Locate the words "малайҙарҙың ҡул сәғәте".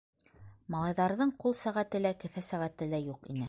0.75-2.03